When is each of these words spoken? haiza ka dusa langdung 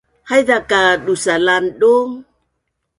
haiza 0.29 0.57
ka 0.69 0.81
dusa 1.05 1.33
langdung 1.45 2.09